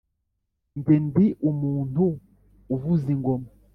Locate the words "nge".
0.77-0.95